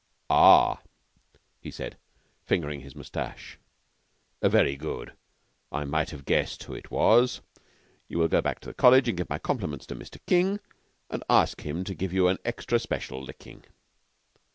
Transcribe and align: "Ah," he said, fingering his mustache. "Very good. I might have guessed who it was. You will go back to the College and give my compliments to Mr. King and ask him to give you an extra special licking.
"Ah," 0.31 0.81
he 1.59 1.69
said, 1.69 1.95
fingering 2.47 2.79
his 2.81 2.95
mustache. 2.95 3.59
"Very 4.41 4.75
good. 4.75 5.13
I 5.71 5.85
might 5.85 6.09
have 6.09 6.25
guessed 6.25 6.63
who 6.63 6.73
it 6.73 6.89
was. 6.89 7.41
You 8.07 8.17
will 8.17 8.27
go 8.27 8.41
back 8.41 8.59
to 8.61 8.67
the 8.69 8.73
College 8.73 9.07
and 9.07 9.15
give 9.19 9.29
my 9.29 9.37
compliments 9.37 9.85
to 9.85 9.95
Mr. 9.95 10.17
King 10.25 10.59
and 11.11 11.23
ask 11.29 11.61
him 11.61 11.83
to 11.83 11.93
give 11.93 12.13
you 12.13 12.29
an 12.29 12.39
extra 12.43 12.79
special 12.79 13.21
licking. 13.23 13.63